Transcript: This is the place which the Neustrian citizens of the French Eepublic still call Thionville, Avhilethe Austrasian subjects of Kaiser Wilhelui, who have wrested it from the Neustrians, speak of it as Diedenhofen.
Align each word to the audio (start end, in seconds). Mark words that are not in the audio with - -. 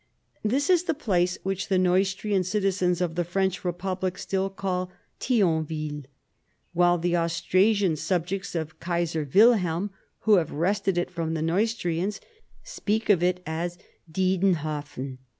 This 0.41 0.67
is 0.67 0.85
the 0.85 0.95
place 0.95 1.37
which 1.43 1.67
the 1.67 1.77
Neustrian 1.77 2.43
citizens 2.43 3.01
of 3.01 3.13
the 3.13 3.23
French 3.23 3.61
Eepublic 3.61 4.17
still 4.17 4.49
call 4.49 4.91
Thionville, 5.19 6.05
Avhilethe 6.75 7.15
Austrasian 7.23 7.95
subjects 7.95 8.55
of 8.55 8.79
Kaiser 8.79 9.23
Wilhelui, 9.27 9.91
who 10.21 10.37
have 10.37 10.53
wrested 10.53 10.97
it 10.97 11.11
from 11.11 11.35
the 11.35 11.43
Neustrians, 11.43 12.19
speak 12.63 13.11
of 13.11 13.21
it 13.21 13.43
as 13.45 13.77
Diedenhofen. 14.11 15.19